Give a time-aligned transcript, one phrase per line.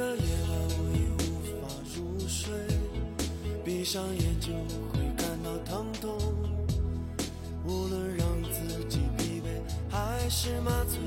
[0.00, 1.22] 个夜晚，我已无
[1.60, 2.50] 法入睡，
[3.62, 4.48] 闭上眼就
[4.90, 6.16] 会感到疼痛。
[7.66, 10.98] 无论让自己疲惫还是麻醉，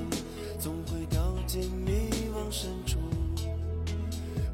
[0.60, 3.00] 总会掉进迷惘深处。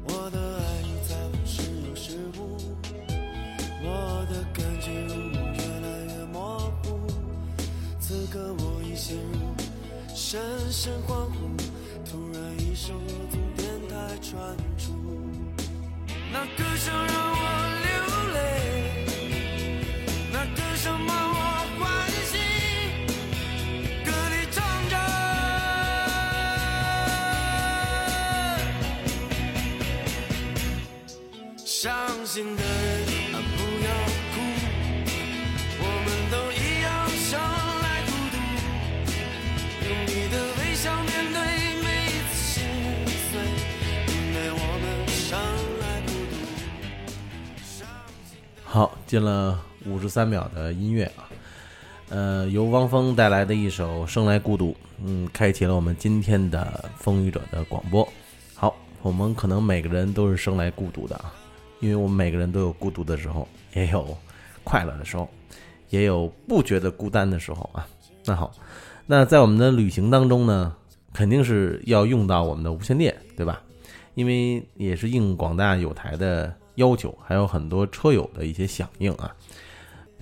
[0.04, 2.56] 我的爱你在我时有时无，
[3.84, 6.98] 我的感觉如梦越来越模糊。
[8.00, 9.54] 此刻我已陷入
[10.14, 10.40] 深
[10.72, 11.39] 深恍惚，
[16.32, 17.09] 那歌声
[49.10, 51.26] 进了五十三秒的音乐啊，
[52.10, 54.70] 呃，由汪峰带来的一首《生来孤独》，
[55.04, 58.08] 嗯，开启了我们今天的风雨者的广播。
[58.54, 61.34] 好，我们可能每个人都是生来孤独的啊，
[61.80, 64.16] 因为我们每个人都有孤独的时候，也有
[64.62, 65.28] 快乐的时候，
[65.88, 67.84] 也有不觉得孤单的时候啊。
[68.24, 68.52] 那好，
[69.06, 70.72] 那在我们的旅行当中呢，
[71.12, 73.60] 肯定是要用到我们的无线电，对吧？
[74.14, 79.30] 因为也是应广大友台的要求，还有很多车友的一些响应啊。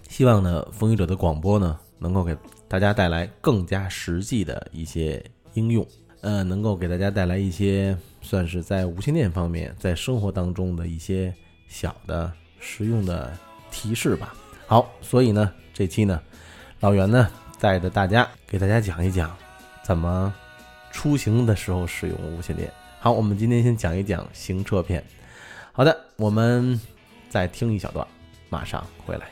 [0.08, 2.36] 希望呢，风雨者的广播呢，能够给
[2.66, 5.24] 大家带来更加实际的一些
[5.54, 5.86] 应用，
[6.22, 11.32] 呃，能够给大家带来一些算是在无线电方面，在生活当中的一些
[11.68, 13.32] 小的实用的
[13.70, 14.34] 提示吧。
[14.66, 16.20] 好，所以呢，这期呢，
[16.80, 17.30] 老袁呢
[17.60, 19.34] 带着大家给大家讲一讲
[19.84, 20.34] 怎么
[20.90, 22.72] 出行的时候使用无线电。
[22.98, 25.04] 好，我们今天先讲一讲行车篇。
[25.72, 26.80] 好的，我们
[27.28, 28.04] 再听一小段，
[28.48, 29.28] 马上回来。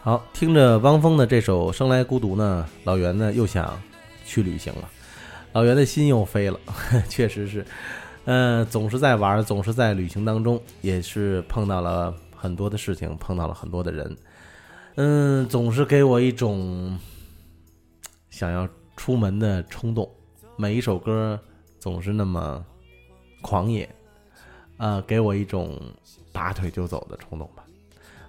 [0.00, 3.80] 好，听着汪峰的这首《生来孤独》呢，老袁呢又想
[4.26, 4.90] 去旅行了，
[5.52, 6.58] 老袁的心又飞了，
[7.08, 7.64] 确实是，
[8.24, 14.16] 嗯、总是在玩，总是在旅行当中，也是碰到了很多的事情，碰到了很多的人，
[14.94, 16.98] 嗯，总是给我一种
[18.30, 20.08] 想要出门的冲动。
[20.56, 21.38] 每一首歌
[21.80, 22.64] 总是那么
[23.40, 23.88] 狂野，
[24.76, 25.80] 啊、给我一种
[26.30, 27.64] 拔腿就走的冲动吧。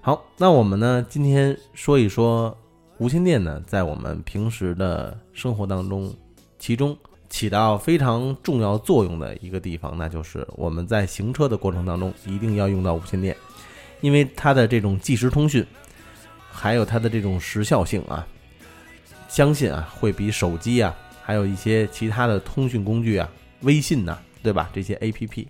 [0.02, 2.58] 好，那我们呢，今天说一说
[2.98, 6.14] 无线电呢，在我们平时的生活当中，
[6.58, 6.98] 其中
[7.34, 13.36] 起到非常重要作用的一个地方，那就是我们在行车的过程当中一定要用到无线电，
[14.02, 15.66] 因为它的这种即时通讯，
[16.52, 18.28] 还有它的这种时效性啊，
[19.28, 23.28] 相信啊会比手机啊，还有一些其他的通讯工具啊，
[23.62, 24.70] 微信呐、对吧？
[24.72, 25.48] 这些 A P P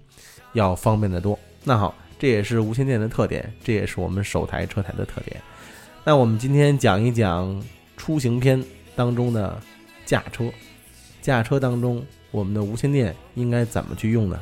[0.53, 1.37] 要方便得多。
[1.65, 5.35] 那好，这也是无线电的特点，这也是我们首台车台的特点。
[6.05, 7.61] 那我们今天讲一讲
[7.97, 8.63] 出行篇
[8.95, 9.61] 当中的
[10.05, 10.45] 驾车，
[11.23, 14.37] 驾车当中我们的无线电应该怎么去用呢？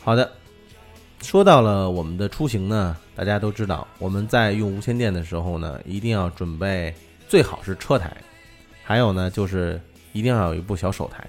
[0.00, 0.30] 好的，
[1.20, 6.94] 说到了我们的出行呢，大家都知道，我们在用无线电的时候呢，一定要准备
[7.28, 8.16] 最好是车台，
[8.82, 9.80] 还有呢就是
[10.12, 11.26] 一定要有一部小手台。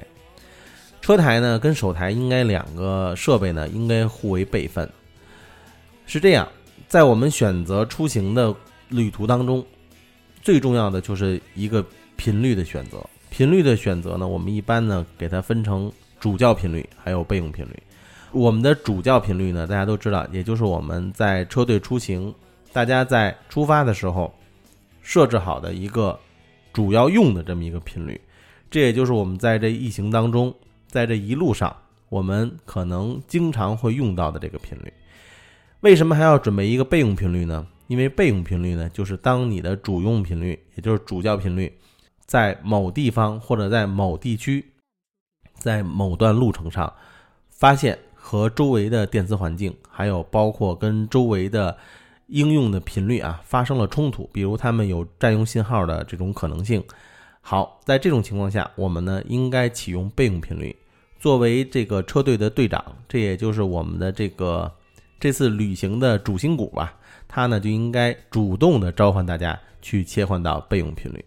[1.02, 4.90] 车台呢跟手台应该两个设备呢应该互为备份。
[6.06, 6.48] 是这样，
[6.88, 8.56] 在我们选择出行的
[8.88, 9.64] 旅途当中，
[10.42, 11.86] 最重要的就是一个
[12.16, 12.98] 频率的选择。
[13.30, 17.78] 频率的选择呢，我们一般呢给它分成主叫频率还有备用频率。
[18.32, 22.34] 我们的主叫频率呢，大家都知道，也就是我们在车队出行，
[22.72, 24.34] 大家在出发的时候
[25.10, 26.20] 设置好的一个
[26.72, 28.22] 主要用的这么一个频率。
[28.70, 30.54] 这也就是我们在这一行当中，
[30.88, 31.76] 在这一路上，
[32.10, 34.94] 我们可能经常会用到的这个频率。
[35.80, 37.66] 为什么还要准备一个备用频率呢？
[37.88, 41.76] 因为备用频率呢，就是当你的主用频率，也就是主叫频率，
[42.28, 44.64] 在某地方或者在某地区，
[45.56, 46.94] 在某段路程上，
[47.50, 51.76] 发现和周围的电磁环境，还有包括跟周围的
[52.30, 56.84] 应用的频率啊发生了冲突，比如他们有占用信号的这种可能性。
[57.42, 60.76] 好，在这种情况下，我们呢应该启用备用频率，
[61.20, 64.72] 作为这个车队的队长，这也就是我们的这个
[65.20, 66.96] 这次旅行的主心骨吧。
[67.28, 71.24] 他呢就应该主动的召唤大家去切换到备用频率。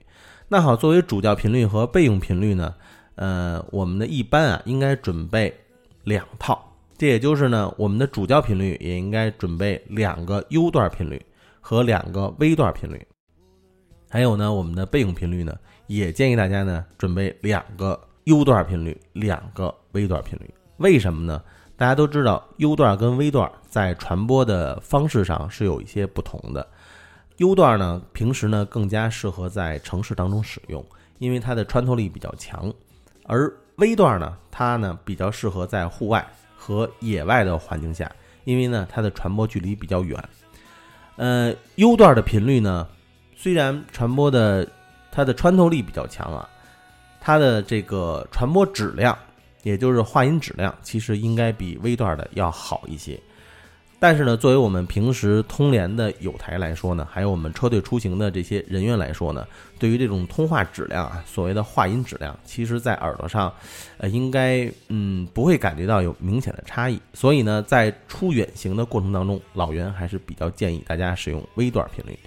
[0.49, 2.75] 那好，作为主叫频率和备用频率呢，
[3.15, 5.53] 呃，我们的一般啊应该准备
[6.05, 6.72] 两套。
[7.03, 11.21] 这也就是呢，我们的主教频率也应该准备两个 U 段频率
[11.61, 13.05] 和两个 V 段频率。
[14.09, 15.53] 还有呢，我们的备用频率呢，
[15.89, 20.55] 也建议大家呢准备两个 U 段频率，两个 V 段频率。
[20.77, 21.43] 为什么呢？
[21.77, 26.65] 大家都知道，U 段跟 V 段在传播的方式上是有一些不同的。
[27.39, 30.87] U 段呢，平时呢更加适合在城市当中使用，
[31.19, 32.71] 因为它的穿透力比较强；
[33.27, 36.25] 而 V 段呢，它呢比较适合在户外
[36.63, 38.09] 和野外的环境下，
[38.45, 40.17] 因为呢它的传播距离比较远。
[41.17, 42.87] 呃，U 段的频率呢，
[43.35, 44.69] 虽然传播的
[45.11, 46.49] 它的穿透力比较强啊，
[47.21, 49.19] 它的这个传播质量。
[49.65, 53.17] 也就是话音质量，其实应该比 V 段的要好一些。
[54.03, 59.47] 但是呢，作为我们平时通联的有台来说呢，还有我们车队出行的这些人员来说呢，
[59.79, 63.55] 对于这种通话质量啊，所谓的话音质量，其实在耳朵上，
[63.99, 67.01] 呃，应该嗯不会感觉到有明显的差异。
[67.15, 72.19] 所以呢，在出远行的过程当中，老袁还是比较建议大家使用微段频率。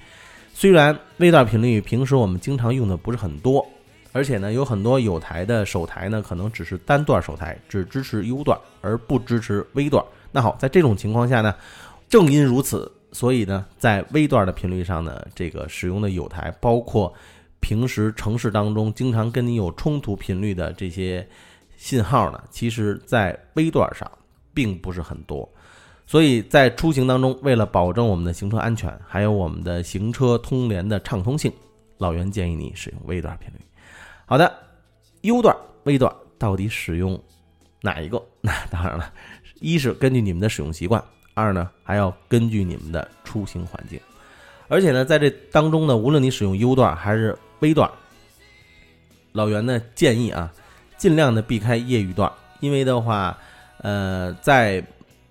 [0.54, 3.68] 虽然微段频率平时我们经常用的不是很多。
[4.14, 10.02] 而且呢，有很多有台的手台呢，可能只是单段手台，只支持 U 段，而不支持 V 段。
[10.36, 11.56] 那好，在这种情况下呢，
[12.10, 17.14] 正因如此，所以呢，在 V 段的频率上呢，这个使用的有台，包括
[17.62, 21.26] 平时城市当中经常跟你有冲突频率的这些
[21.78, 24.12] 信号呢，其实在 V 段上
[24.54, 25.50] 并不是很多。
[26.06, 31.50] 所以在出行当中，为了保证我们的行车安全，还有我们的行车通联的畅通性，
[31.98, 33.62] 老袁建议你使用 V 段频率。
[34.26, 34.54] 好的
[35.22, 35.56] ，U 段、
[35.86, 37.18] V 段到底使用
[37.80, 38.22] 哪一个？
[38.42, 39.14] 那当然了，
[39.66, 41.04] 一是根据你们的使用习惯，
[41.34, 44.00] 二呢还要根据你们的出行环境。
[44.68, 47.90] 而且呢，在这当中呢，无论你使用 U 段还是 V 段，
[49.32, 50.54] 老袁呢建议啊，
[50.98, 53.36] 尽量的避开业余段，因为的话，
[53.80, 54.86] 呃，在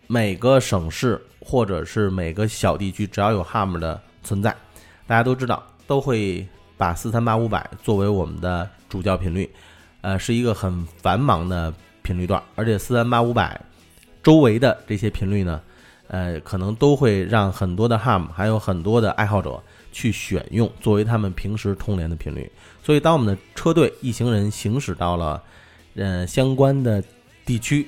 [0.08, 4.50] 每个省市或者是每个小地区，只要有 HAM 的存在，
[5.06, 6.44] 大家都知道都会。
[6.76, 9.48] 把四三八五百作为我们的主叫频率，
[10.00, 11.72] 呃，是一个很繁忙的
[12.02, 13.58] 频率段，而且四三八五百
[14.24, 15.60] 周围的这些频率呢，
[16.08, 19.62] 呃，可能都会让很多的 HAM 还有很多的爱好者
[19.92, 22.50] 去选用作为他们平时通联的频率。
[22.82, 25.42] 所以，当我们的车队一行人行驶到了
[25.94, 27.04] 呃相关的
[27.44, 27.86] 地区，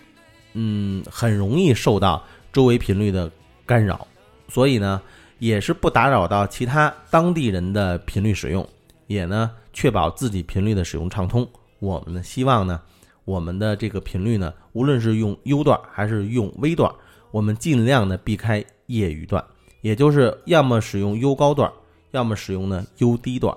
[0.53, 2.23] 嗯，很容易受到
[2.53, 3.31] 周围频率的
[3.65, 4.07] 干扰，
[4.49, 5.01] 所以呢，
[5.39, 8.67] 也是不打扰到其他当地人的频率使用。
[9.07, 11.49] 也呢，确保自己频率的使用畅通。
[11.79, 12.81] 我们呢，希望呢，
[13.27, 16.91] 我们的这个频率呢，无论是用 U 段还是用 V 段，
[17.31, 19.45] 我们尽量的避开业余段，
[19.83, 21.71] 也就是要么使用 U 高段，
[22.13, 23.55] 要么使用呢 U 低段。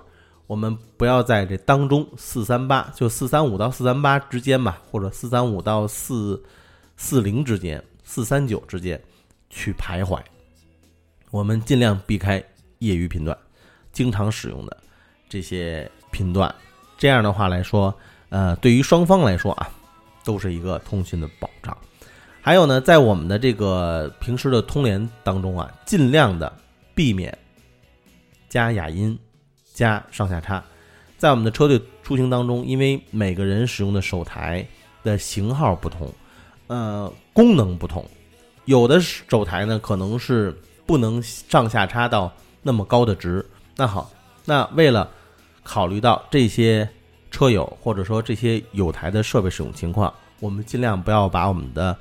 [0.47, 6.43] 我们不要在这当中四三八，就四三五到四三八之间吧，或者四三五到四
[6.97, 8.99] 四零之间，四三九之间
[9.51, 10.19] 去徘徊。
[11.29, 12.43] 我们尽量避开
[12.79, 13.37] 业余频段，
[13.93, 14.75] 经常使用的。
[15.29, 16.53] 这些频段，
[16.97, 17.95] 这样的话来说，
[18.29, 19.69] 呃，对于双方来说啊，
[20.23, 21.75] 都是一个通讯的保障。
[22.41, 26.51] 还有呢，在我们的这个平时的通联当中啊，尽量的
[26.95, 27.37] 避免
[28.47, 29.17] 加哑音、
[29.73, 30.63] 加上下差。
[31.17, 34.65] 在我们的车队出行当中，因为每个人使用的手台
[35.03, 36.11] 的型号不同，
[36.67, 38.05] 呃，功能不同，
[38.65, 42.31] 有的手台呢可能是不能上下插到
[42.61, 43.45] 那么高的值。
[43.75, 44.09] 那好，
[44.45, 45.11] 那为了
[45.61, 46.89] 考虑到这些
[47.31, 51.97] 车友或者说这些有台的设备使用情况，我们尽量不要把我们的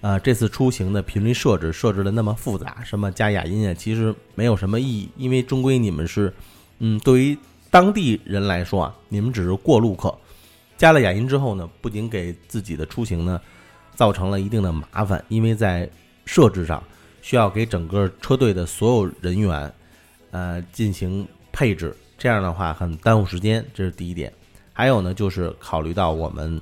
[0.00, 6.32] 呃这次出行的频率设置设置的那么复杂，什么加哑音啊，其实没有什么意义，因为终归你们是，
[6.78, 7.38] 嗯，对于
[7.70, 10.16] 当地人来说啊，你们只是过路客，
[10.76, 13.40] 加了哑音之后呢，不仅给自己的出行呢
[13.94, 15.88] 造成了一定的麻烦，因为在
[16.24, 16.82] 设置上
[17.20, 19.72] 需要给整个车队的所有人员
[20.30, 21.94] 呃进行配置。
[22.18, 24.32] 这样的话很耽误时间，这是第一点。
[24.72, 26.60] 还有呢，就是考虑到我们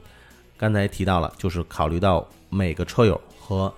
[0.59, 3.73] 刚才提到了，就是考虑到每个车友和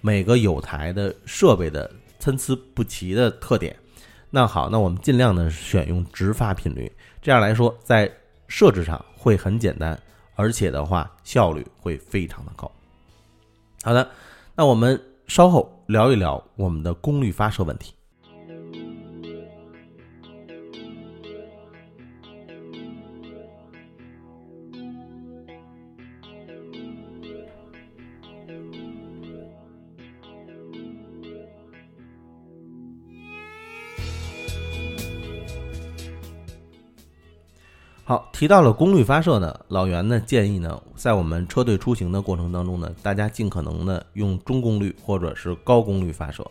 [0.00, 3.74] 每个有台的设备的参差不齐的特点。
[4.30, 6.92] 那好，那我们尽量呢选用直发频率，
[7.22, 8.10] 这样来说在
[8.46, 9.98] 设置上会很简单，
[10.34, 12.70] 而且的话效率会非常的高。
[13.82, 14.10] 好的，
[14.54, 17.94] 那我们稍后聊一聊我们的功率发射问题。
[38.08, 46.42] 好，提到了功率发射呢，老袁呢建议呢，在我们车队出行的过程当中呢，大家尽可能的用中功率或者是高功率发射。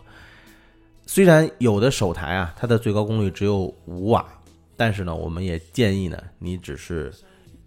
[1.08, 4.24] 虽然有的手台啊，它的最高功率只有五瓦，
[4.76, 7.12] 但是呢，我们也建议呢，你只是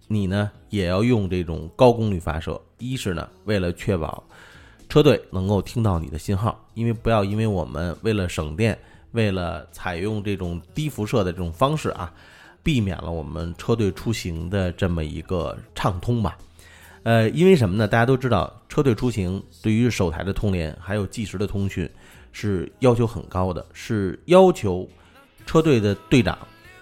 [0.07, 2.61] 你呢也要用这种高功率发射。
[2.79, 4.23] 一是呢，为了确保
[4.89, 8.79] 车队能够听到你的信号，因为不要因为我们为了省电，
[9.11, 12.15] 为了采用这种低辐射的这种方式啊。
[12.63, 16.37] 避免了我们车队出行的这么一个畅通吧，
[17.05, 17.89] 呃，因为什么呢？
[17.89, 21.89] 大家都知道，车队出行对于手台的通联还有计时的通讯
[22.33, 24.87] 是要求很高的，是要求
[25.47, 26.37] 车队的队长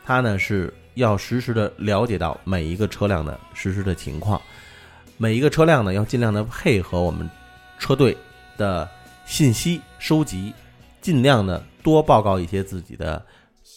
[0.05, 4.43] 他呢是要实时的了解到每一个车辆的实时的情况，
[5.17, 7.31] 每一个车辆呢要尽量的配合我们
[7.79, 8.17] 车队
[8.57, 8.89] 的
[9.25, 10.53] 信息收集，
[11.01, 13.25] 尽量的多报告一些自己的。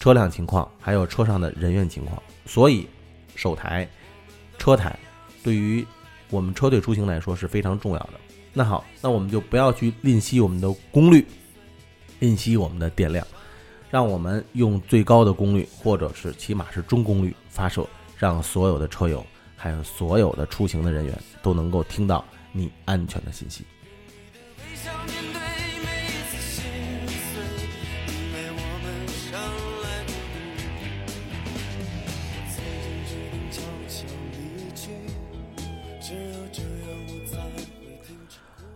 [0.01, 2.87] 车辆情况，还有车上的人员情况，所以
[3.35, 3.87] 手台、
[4.57, 4.97] 车台
[5.43, 5.85] 对于
[6.31, 8.13] 我们车队出行来说是非常重要的。
[8.51, 11.23] 那好，那我们就不要去吝惜我们的功率，
[12.17, 13.25] 吝惜我们的电量，
[13.91, 19.23] 让我们用最高的功率，或者是起码是中功率发射，让所有的车友
[19.55, 23.63] 还有所有的出行的人员都能够听到你安全的信息。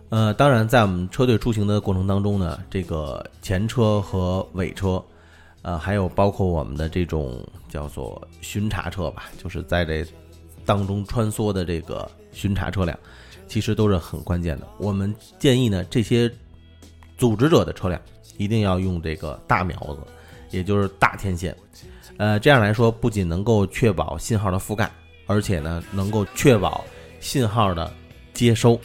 [0.08, 5.02] 呃，当然，在我们车队出行的过程当中呢，这个前车和尾车，
[5.62, 10.06] 呃，还有包括我们的这种叫做巡查车吧，就是在这
[10.64, 12.96] 当中穿梭的这个巡查车辆，
[13.48, 14.66] 其实都是很关键的。
[14.78, 16.30] 我们建议呢，这些
[17.18, 18.00] 组织者的车辆
[18.38, 19.98] 一定要用这个大苗子，
[20.52, 21.54] 也就是大天线，
[22.16, 24.88] 呃，这样来说不仅能够确保信号的覆盖，
[25.26, 26.84] 而且呢，能够确保
[27.18, 27.92] 信号的
[28.32, 28.80] 接收。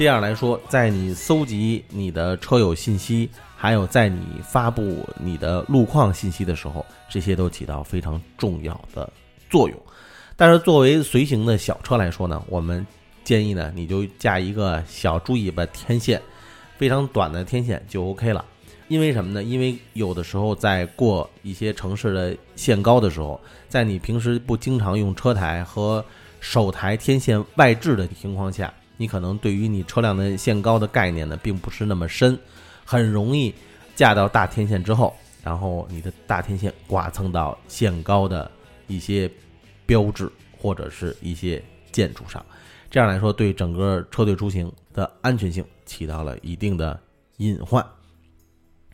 [0.00, 9.12] 这样来说，在你搜集你的车友信息，还有在你发布你的路况信息的时候，这些都起到非常重要的
[9.50, 9.78] 作用。
[10.38, 12.86] 但是作为随行的小车来说呢，我们
[13.24, 16.18] 建议呢，你就架一个小猪尾巴天线，
[16.78, 18.42] 非常短的天线就 OK 了。
[18.88, 19.42] 因为什么呢？
[19.42, 23.38] 因为有的时候在过一些城市的限高的时候，
[23.68, 26.02] 在你平时不经常用车台和
[26.40, 28.72] 手台天线外置的情况下。
[29.00, 32.38] 你可能对于你车辆的限高的概念呢，并不是那么深，
[32.84, 33.54] 很容易
[33.96, 38.50] 架到大天线之后，然后你的大天线刮蹭到限高的
[38.88, 39.30] 一些
[39.86, 42.44] 标志或者是一些建筑上，
[42.90, 47.00] 这样来说对整个车队出行的安全性起到了一定的
[47.38, 47.82] 隐患。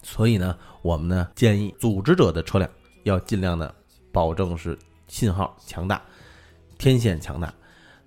[0.04, 2.70] 所以呢，我们呢建议组织者的车辆
[3.02, 3.75] 要尽量的
[4.12, 6.00] 保证是信号强大，
[6.78, 7.52] 天线强大。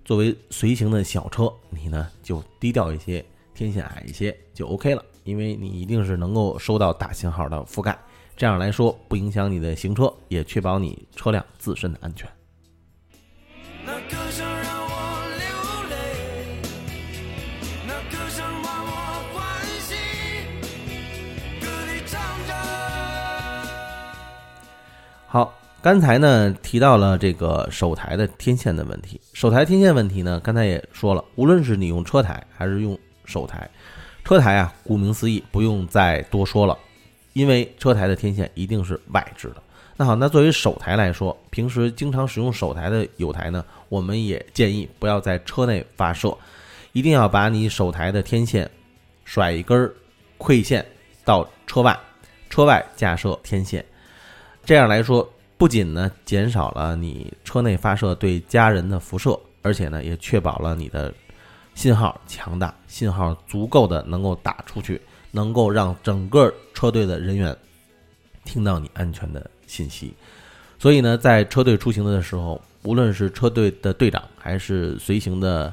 [0.04, 7.96] 作为随行的小车，你呢就低调一些，天线矮一些就 OK 了，因为你一定是能够收到大信号的覆盖，
[8.36, 12.28] 这样来说不影响你的行车，也确保你车辆自身的安全。
[25.26, 25.59] 好。
[25.82, 33.68] 刚才呢提到了这个手台的天线的问题，手台天线问题呢，刚才也说了，无论是你用车台还是用手台，
[34.22, 36.76] 车台啊，顾名思义，不用再多说了，
[37.32, 39.62] 因为车台的天线一定是外置的。
[39.96, 46.36] 那好，那作为手台来说，平时经常使用手台的友台呢，我们也建议不要在车内发射，
[46.92, 48.70] 一定要把你手台的天线
[49.24, 49.90] 甩一根
[50.36, 50.84] 馈线
[51.24, 51.98] 到车外，
[52.50, 53.82] 车外架设天线，
[54.62, 55.26] 这样来说。
[55.60, 61.12] 不仅呢减少了你车内发射对家人的辐射，而且呢也确保了你的
[61.74, 64.98] 信号强大，信号足够的能够打出去，
[65.30, 67.54] 能够让整个车队的人员
[68.42, 70.14] 听到你安全的信息。
[70.78, 75.70] 所以呢，在车队出行的时候，无论是车队的队长还是随行的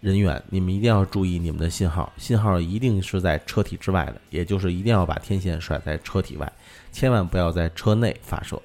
[0.00, 6.52] 人员，你们一定要注意你们的信号，信号一定是在车体之外的，也就是一定要把天线甩在车体外，
[6.92, 8.60] 千万不要在车内发射，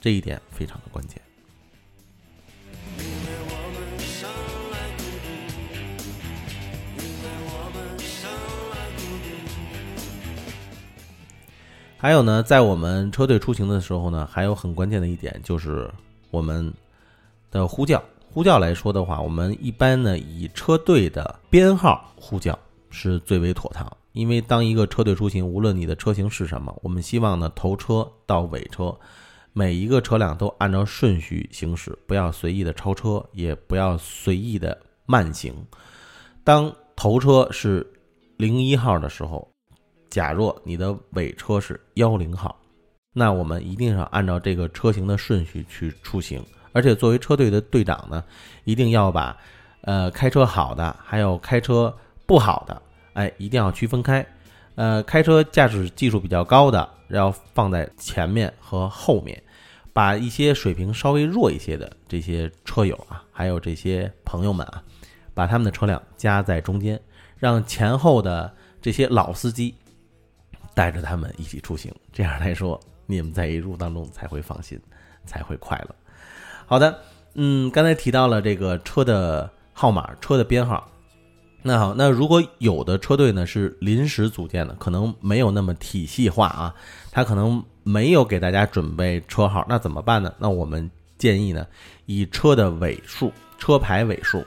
[0.00, 1.20] 这一点非常的关键。
[11.98, 15.90] 还有呢，在我们车队出行的时候呢，还有很关键的一点就是
[16.30, 16.72] 我们
[17.50, 18.02] 的呼叫。
[18.30, 22.56] 呼叫来说的话，我们一般呢以车队的编号呼叫
[22.90, 23.96] 是最为妥当。
[24.12, 28.94] 因为当一个车队出行，无论你的车型是什么，我们希望呢头车到尾车，
[29.58, 35.54] 每一个车辆都按照顺序行驶，不要随意的超车，也不要随意的慢行。
[36.44, 37.90] 当头车是
[38.36, 39.50] 零一号的时候，
[40.10, 42.54] 假若你的尾车是幺零号，
[43.14, 46.44] 那我们一定要按照这个车型的顺序去出行。
[46.72, 48.22] 而且作为车队的队长呢，
[48.64, 49.34] 一定要把
[49.80, 51.90] 呃开车好的，还有开车
[52.26, 52.82] 不好的，
[53.14, 54.24] 哎，一定要区分开。
[54.74, 59.42] 呃，开车驾驶技术比较高的，要放在前面和后面，
[59.96, 64.82] 把一些水平稍微弱一些的这些车友啊，还有这些朋友们啊，
[65.32, 67.00] 把他们的车辆夹在中间，
[67.38, 69.74] 让前后的这些老司机
[70.74, 71.90] 带着他们一起出行。
[72.12, 74.78] 这样来说，你们在一路当中才会放心，
[75.24, 75.94] 才会快乐。
[76.66, 77.00] 好的，
[77.32, 80.86] 嗯，刚才提到了这个车的号码、车的编号。
[81.62, 86.74] 那好，那如果有的车队呢是临时组建的，可能没有那么体系化啊，
[87.10, 90.34] 他可能没有给大家准备车号，那怎么办呢？
[90.38, 91.64] 那我们建议呢，
[92.06, 94.44] 以车的尾数、车牌尾数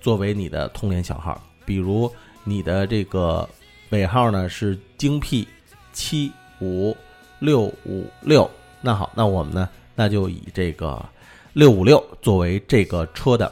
[0.00, 2.08] 作为你的通联小号，比如
[2.44, 3.48] 你的这个
[3.90, 5.48] 尾号呢是京 P
[5.92, 6.96] 七五
[7.40, 8.48] 六五六，
[8.80, 11.04] 那好，那我们呢，那就以这个。
[11.52, 13.50] 六五六作为这个车的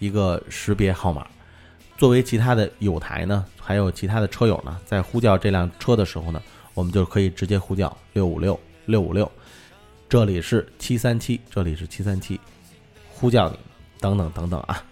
[0.00, 1.24] 一个识别号码，
[1.96, 6.42] 作为其他的友台呢，还有其他的车友呢，在呼叫这辆车的时候呢，
[6.74, 9.30] 我们就可以直接呼叫六五六六五六，
[10.08, 12.38] 这里是七三七，这里是七三七，
[13.08, 13.56] 呼叫你
[14.00, 14.84] 等等等等啊，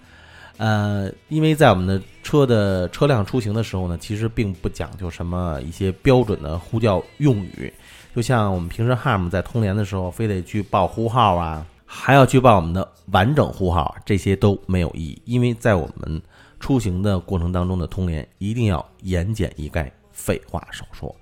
[0.57, 7.73] 呃，因为在我们的车的车辆出行的时候呢，其实并不讲究什么一些标准的呼叫用语，
[8.15, 11.67] 就像我们平时 HARM 在通联的时候，非得去报呼号啊。
[11.95, 16.23] 还要去报我们的完整呼号，这些都没有意义，因为在我们
[16.59, 21.15] 出行的过程当中的通联一定要言简意赅，废话少说，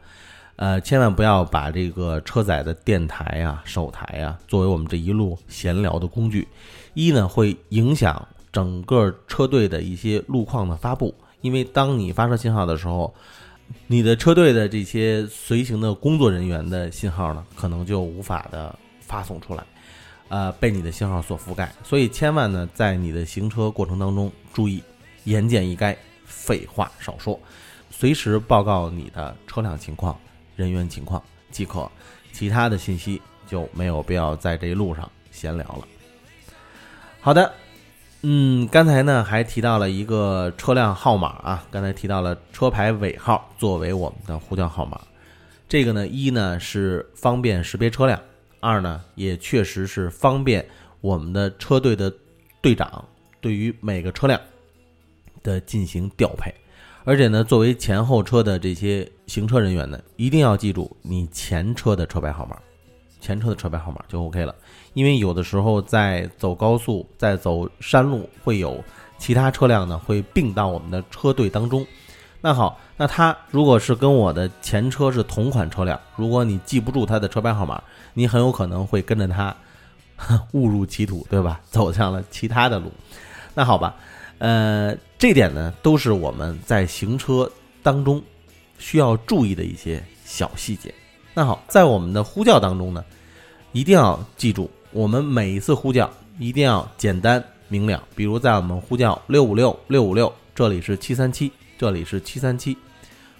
[0.61, 6.46] 呃，千万不要把这个车载的电台啊、手台啊作为我们这一路闲聊的工具，
[6.92, 13.14] 一呢会影响整个车队的一些路况的发布，因为当你发射信号的时候，
[13.87, 19.64] 你的车队的这些随行的工作人员的信号呢，可能就无法的发送出来。
[20.29, 24.83] 呃，被你的信号所覆盖，所以千万呢，在你的行车过程当中注意
[25.25, 25.96] 言简意赅，
[26.27, 27.40] 废话少说，
[27.88, 30.16] 随时报告你的车辆情况、
[30.61, 31.90] 人员情况即可，
[32.33, 35.88] 其他的信息就没有必要在这一路上闲聊了。
[37.20, 37.51] 好的，
[38.20, 45.01] 嗯，刚才呢还提到了一个车辆号码啊，刚才提到了车牌尾号作为我们的呼叫号码，
[45.66, 48.20] 这个呢一呢是方便识别车辆。
[48.61, 50.66] 二呢，也确实是方便
[51.01, 52.12] 我们的车队的
[52.61, 53.03] 队长
[53.40, 54.38] 对于每个车辆
[55.42, 56.55] 的进行调配，
[57.04, 62.56] 而且呢，作为前后车的这些行车人员呢，一定要记住你前车的车牌号码，
[63.20, 64.54] 前车的车牌号码就 OK 了。
[64.92, 68.82] 因为有的时候在走高速、在走山路，会有
[69.18, 71.86] 其他车辆呢会并到我们的车队当中。
[72.42, 77.82] 那好，那他如果是跟我的前车是同款车辆，如果你记不住他的车牌号码，
[78.14, 79.54] 你很有可能会跟着他
[80.52, 81.60] 误入歧途，对吧？
[81.70, 82.90] 走向了其他的路。
[83.54, 83.94] 那好吧，
[84.38, 87.48] 呃，这点呢都是我们在行车
[87.83, 88.22] 当中
[88.78, 90.94] 需要注意的一些小细节。
[91.35, 93.04] 那好，在我们的呼叫当中呢，
[93.72, 98.02] 一定要记住，我们每一次呼叫一定要简单明了。
[98.16, 101.52] 比如在我们呼叫六五六六五六，这里是七三七。
[101.76, 102.76] 这里是七三七，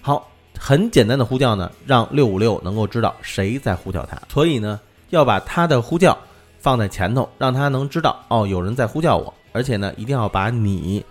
[0.01, 6.15] 好，很简单的呼叫呢，让六五六能够知道谁在呼叫他，所以呢，要把他的呼叫
[6.59, 11.03] 放在前头，让他能知道哦，有人在呼叫我，而且呢，一定要把你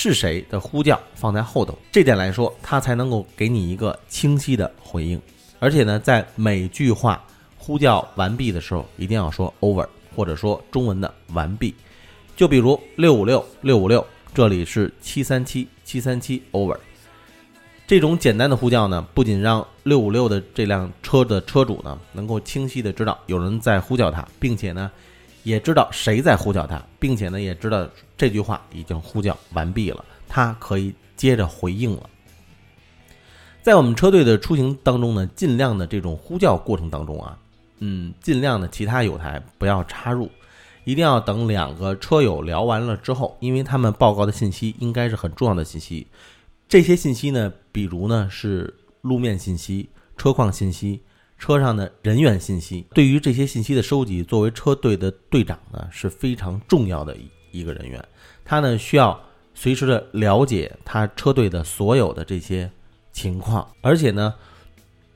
[0.00, 5.20] 是谁的呼叫放在后头，这点来说，他才能够给你一个清晰的回应，
[5.58, 7.20] 而且呢，在每句话
[7.56, 9.84] 呼叫完毕的时候，一定要说 over，
[10.14, 11.74] 或者说中文的完毕，
[12.36, 14.06] 就比如六五六六五六。
[14.32, 16.76] 这里是七三七七三七 over，
[17.84, 24.88] 这种简单的呼叫呢，不仅让六五六的这辆车的车主呢能够清晰的知道有人在呼叫他，并且呢
[25.48, 32.10] 也知道谁在呼叫他，并且呢也知道这句话已经呼叫完毕了，他可以接着回应了。
[33.62, 37.38] 在我们车队的出行当中呢，尽量的这种呼叫过程当中啊，
[37.78, 40.30] 嗯，尽量的其他友台不要插入，
[40.84, 46.06] 一定要等两个车友聊完了之后，因为他们报告的信息应该是很重要的信息。
[46.68, 51.00] 这些信息呢，比如呢是路面信息、车况信息、
[51.38, 52.84] 车上的人员信息。
[52.94, 57.16] 对于这些信息的收集，作为车队的队长呢是非常重要的
[57.52, 58.04] 一个人员。
[58.44, 59.18] 他呢需要
[59.54, 62.70] 随时的了解他车队的所有的这些
[63.12, 64.34] 情况，而且呢，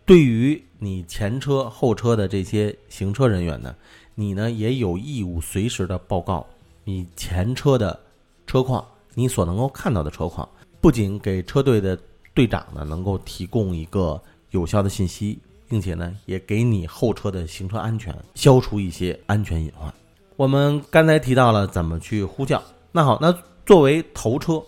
[0.05, 3.75] 对于你前车后车的这些行车人员呢，
[4.15, 6.47] 你呢也有义务随时的报告
[6.85, 7.99] 你前车的
[8.47, 10.49] 车况，你所能够看到的车况。
[10.81, 11.97] 不仅给车队的
[12.35, 15.39] 队长呢能够提供一个有效的信息，
[15.73, 19.91] 并且呢也给你后车的行车安全消除一些安全隐患。
[20.37, 24.63] 我们刚才提到了怎么去呼叫，那好，那作为头车、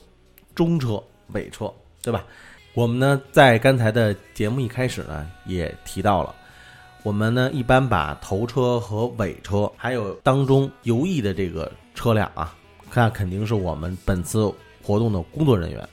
[0.55, 1.03] 中车、
[1.35, 1.71] 尾车，
[2.03, 2.25] 对吧？
[2.73, 6.35] 我们呢在刚才的节目一开始呢也提到了，
[7.03, 12.57] 我们呢一般把头车和尾车，还有当中游弋的这个车辆啊，
[12.95, 14.51] 那肯定是我们本次
[14.83, 15.87] 活动的工作人员。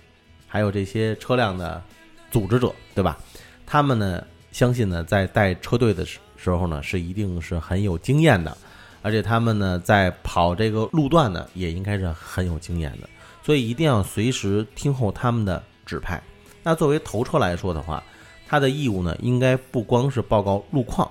[0.47, 1.83] 还有这些车辆的
[2.29, 3.17] 组织者，对吧？
[3.65, 8.57] 他们呢，相信呢，在带车队的时时候呢，是一定是很有经验的，
[9.01, 13.07] 而且他们呢，在跑这个路段呢，也应该是很有经验的，
[13.43, 16.21] 所以一定要随时听候他们的指派。
[16.63, 18.03] 那作为头车来说的话，
[18.47, 21.09] 他的义务呢，应该不光是报告路况，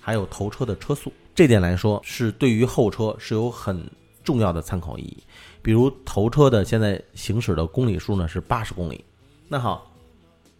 [0.00, 1.12] 还有头车的车速。
[1.34, 3.84] 这点来说，是对于后车是有很
[4.24, 5.22] 重要的参考意义。
[5.60, 9.04] 比如头车的现在行驶的公里数呢是八十公里，
[9.48, 9.92] 那好，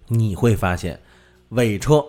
[0.06, 1.00] 你会发现
[1.50, 2.04] 尾车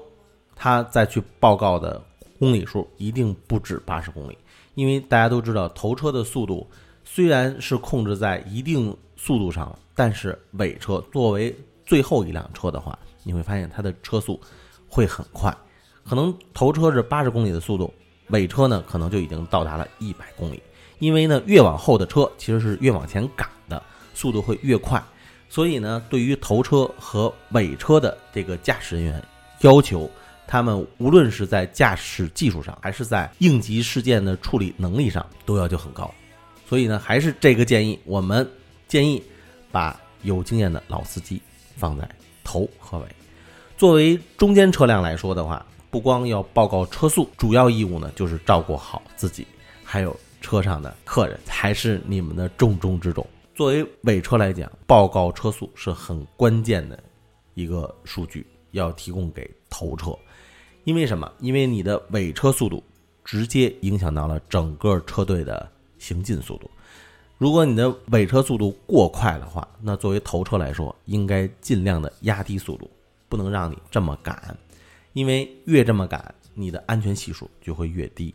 [0.62, 2.04] 它再去报告的
[2.38, 4.38] 公里数一定不止八十公里，
[4.76, 6.70] 因为大家都知道头车的速度
[7.06, 14.38] 虽然是控制在一定速度上，但是尾车作为最后一辆车的话，你会发现它的车速
[14.90, 15.56] 会很快，
[16.04, 17.94] 可能头车是八十公里的速度，
[18.28, 20.62] 尾车呢可能就已经到达了一百公里。
[21.00, 23.82] 因为呢，越往后的车其实是越往前赶的，
[24.14, 25.02] 速度会越快。
[25.48, 29.24] 所以呢，对于头车和尾车的这个驾驶人员，
[29.62, 30.12] 要求
[30.52, 36.12] 他们无论是在驾驶技术上，还是在应急事件的处理能力上，都要求很高。
[36.68, 38.50] 所以呢，还是这个建议，我们
[38.88, 39.22] 建议
[39.72, 41.40] 把有经验的老司机
[41.76, 42.10] 放在
[42.44, 43.06] 头和尾。
[43.78, 49.46] 作为中间车辆来说的话，不光要报告车速，主要义务呢就是照顾好自己，
[49.84, 50.20] 还有。
[50.42, 53.28] 车上的客人才是你们的重中之重。
[53.54, 56.98] 作为尾车来讲，报告车速是很关键的
[57.56, 60.18] 一个数据，要提供给头车。
[60.84, 61.32] 因为什么？
[61.40, 62.84] 因为你的尾车速度
[63.24, 66.70] 直接影响到了整个车队的行进速度。
[67.38, 72.90] 如果你的尾车速度过快的话，那作为头车来说，应该尽量的压低速度，
[73.28, 74.58] 不能让你这么赶，
[75.14, 78.34] 因为越这么赶，你的安全系数就会越低。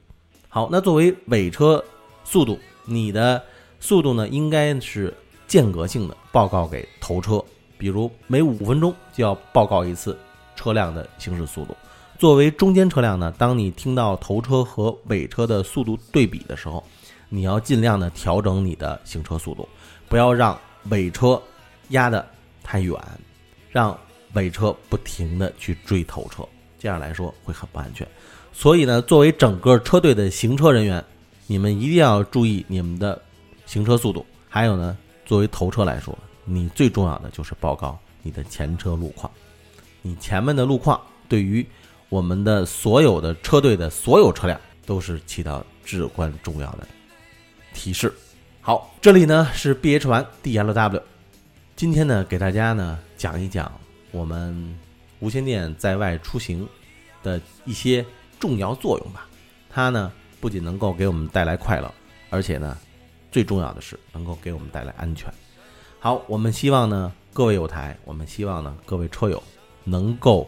[0.49, 1.85] 好，那作为尾车。
[2.27, 3.45] 速度，你的
[3.79, 5.13] 速度呢，应该是
[5.47, 7.45] 间隔性的报告给头车，
[7.77, 10.19] 比如每五分钟就要报告一次
[10.57, 11.77] 车辆的行驶速度。
[12.19, 16.83] 作为中间车辆呢，当你听到头车和尾车的速度对比的时候，
[17.29, 19.69] 你要尽量的调整你的行车速度，
[20.09, 20.59] 不要让
[20.91, 21.41] 尾车
[21.89, 22.27] 压得
[22.63, 22.97] 太远，
[23.71, 23.99] 让
[24.35, 26.47] 尾车不停的去追头车，
[26.79, 28.07] 这样来说会很不安全。
[28.53, 31.05] 所以呢，作为整个车队的行车人员。
[31.47, 33.21] 你们一定要注意你们的
[33.67, 34.97] 行车速度，还有呢，
[35.27, 39.31] 作为头车来说，你最重要的就是报告你的前车路况。
[40.01, 40.99] 你前面的路况
[41.29, 41.63] 对于
[42.15, 46.87] 我们的所有的车队的所有车辆都是起到至关重要的
[47.73, 48.15] 提示。
[48.61, 51.03] 好，这里呢是 B H 完 D L W，
[51.75, 53.69] 今天呢给大家呢讲一讲
[54.13, 54.79] 我们
[55.19, 56.69] 无线电在外出行
[57.25, 58.07] 的一些
[58.39, 59.27] 重要作用吧。
[59.69, 60.13] 它呢。
[60.41, 61.91] 不仅能够给我们带来快乐，
[62.29, 62.77] 而且呢，
[63.33, 65.33] 最重要的是能够给我们带来安全。
[65.99, 69.43] 好，我们希望呢，各位有台，我们希望呢，各位车友
[69.85, 70.47] 能够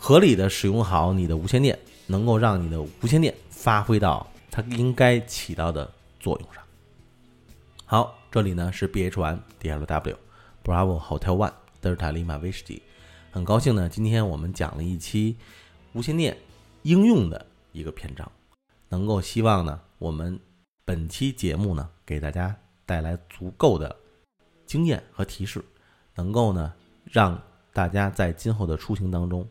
[0.00, 6.62] 合理的使用好你的无线电，能够让你的无线电发挥到它应该起到的作用上。
[7.84, 10.16] 好，这里呢是 B H One D L W
[10.64, 12.80] Bravo Hotel One 德尔塔利马威士忌，
[13.32, 15.36] 很高兴呢，今天我们讲了一期
[15.92, 16.38] 无线电
[16.82, 18.30] 应用的一个篇章。
[18.88, 20.38] 能够希望呢，我们
[20.84, 22.54] 本期节目呢，给大家
[22.86, 23.94] 带来足够的
[24.64, 25.62] 经验和提示，
[26.14, 26.72] 能够呢，
[27.04, 27.38] 让
[27.72, 29.46] 大家在今后的出行当中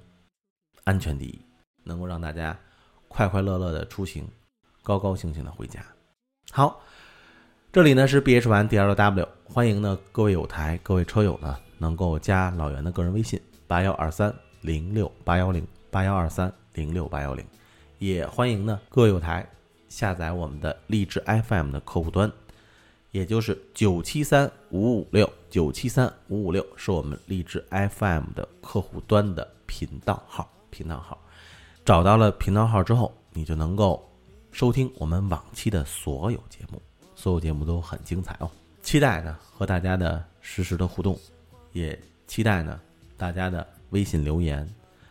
[0.88, 1.38] 安全第一，
[1.84, 2.58] 能够让大家
[3.10, 4.26] 快快乐乐的出行，
[4.82, 5.86] 高高兴兴的回家。
[6.50, 6.80] 好，
[7.74, 17.46] 这里呢是 B H 完 D L W，欢迎呢各位有台各位车友呢能够加老袁的个人微信八幺二三零六八幺零八幺二三零六八幺零，
[18.00, 19.46] 也欢迎呢各位有台
[19.90, 22.32] 下载我们的荔枝 F M 的客户端。
[23.12, 31.18] 也就是九七三五五六九七三五五六是我们荔枝 FM 的客户端的频道号，频道号，
[31.86, 34.08] 找到了频道号之后，你就能够
[34.52, 36.82] 收听我们往期的所有节目，
[37.16, 38.50] 所有节目都很精彩哦。
[38.82, 41.20] 期待呢和大家的实时的互动，
[41.74, 42.80] 也期待呢
[43.18, 44.68] 大家的微信留言，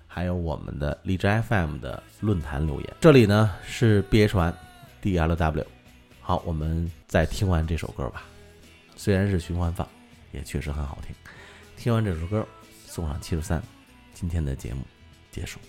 [0.06, 2.96] 还有我们的荔枝 FM 的论坛留言。
[3.00, 5.64] 这里呢是 BH1DLW。
[6.20, 8.24] 好，我们再听完这首歌吧。
[8.96, 9.86] 虽然是循环放，
[10.32, 11.14] 也确实很好听。
[11.76, 12.44] 听完这首歌，
[12.86, 13.62] 送上七十三，
[14.14, 14.80] 今天的节目
[15.36, 15.60] 结束。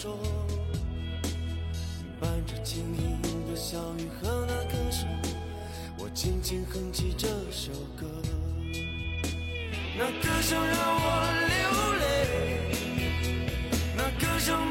[0.00, 0.16] 说，
[2.20, 5.08] 伴着轻盈的小雨和那歌声，
[5.98, 8.06] 我轻轻哼起这首歌。
[9.98, 11.10] 那歌声让我
[11.48, 11.58] 流
[11.98, 12.06] 泪，
[13.96, 14.67] 那歌声。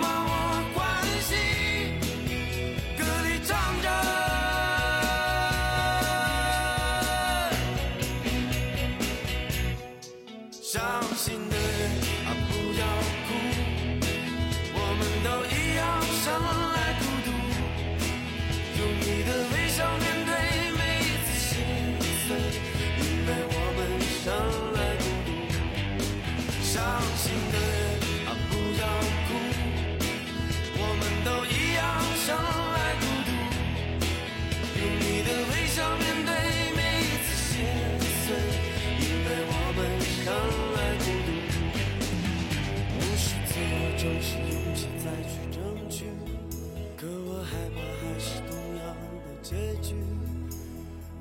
[49.50, 49.96] 结局，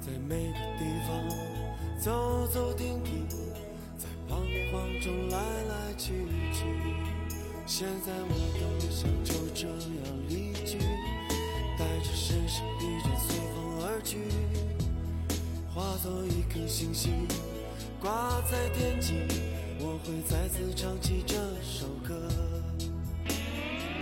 [0.01, 1.09] 在每个地方。
[1.97, 3.25] 走走停停，
[3.97, 6.65] 在彷徨中来来去去。
[7.67, 9.79] 现在我都想就这样
[10.29, 10.77] 离去，
[11.79, 14.19] 带着深深疲倦随风而去，
[15.73, 17.29] 化作一颗星星
[18.01, 19.15] 挂在天际。
[19.79, 22.29] 我会再次唱起这首歌，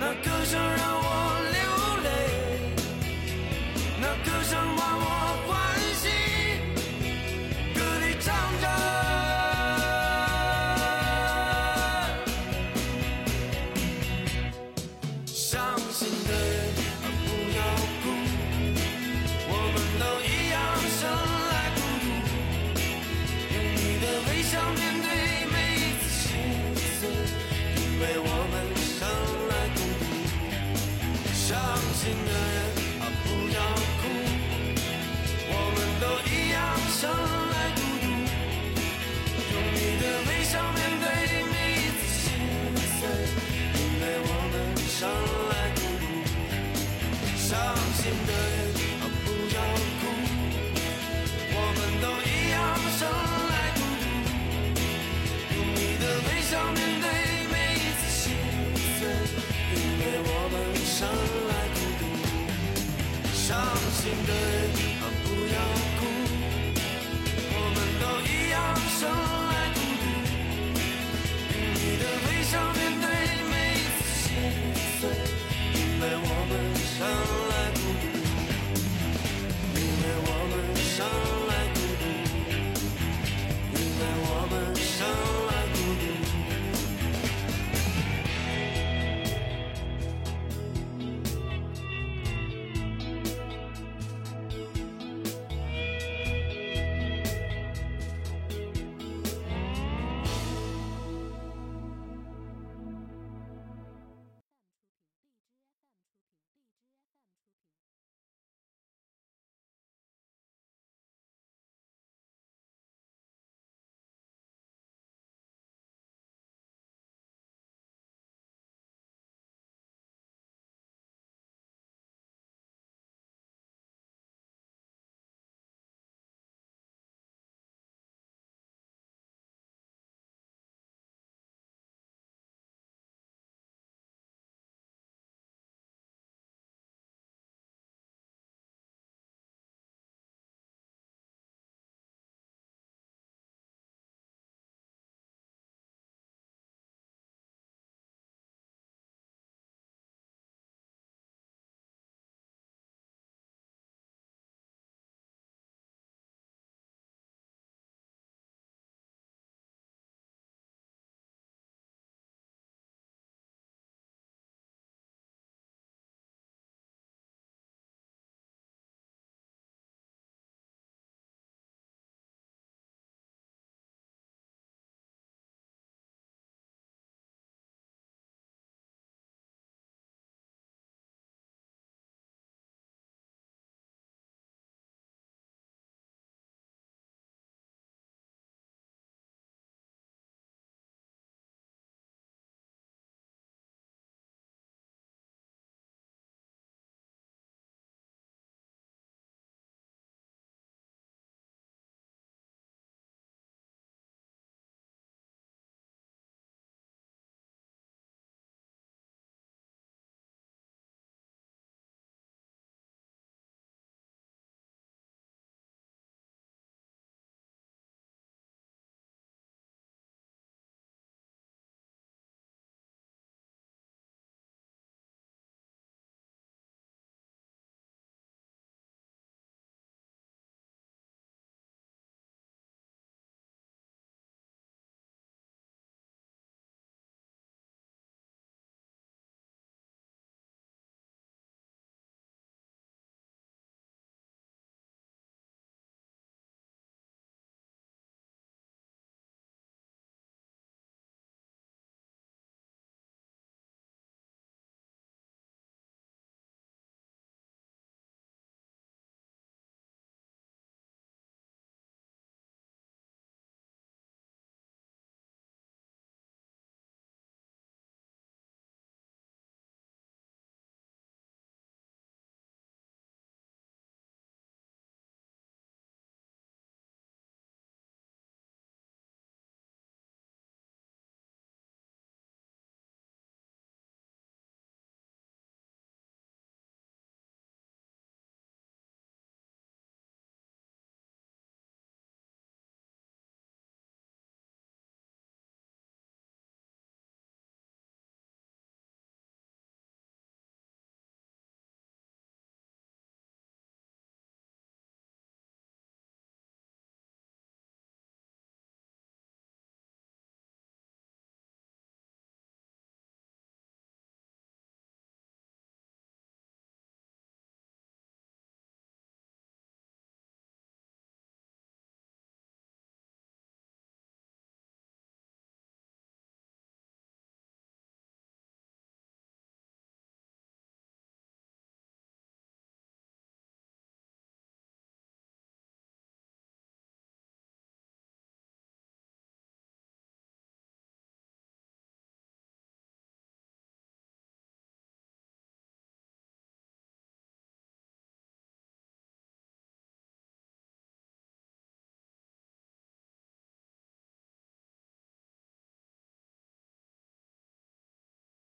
[0.01, 1.34] 那歌声让我。